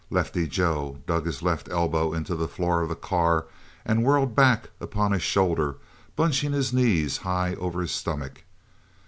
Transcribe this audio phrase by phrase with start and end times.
[0.09, 3.45] Lefty Joe dug his left elbow into the floor of the car
[3.85, 5.75] and whirled back upon his shoulders,
[6.15, 8.43] bunching his knees high over his stomach.